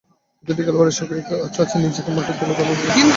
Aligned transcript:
প্রতিটি 0.37 0.61
খেলোয়াড়ের 0.65 0.95
স্বকীয়তা 0.97 1.35
আছে, 1.45 1.59
আছে 1.63 1.75
নিজেকে 1.77 2.09
মাঠে 2.15 2.33
তুলে 2.39 2.53
ধরার 2.53 2.67
নিজস্ব 2.69 2.83
স্টাইল। 2.83 3.07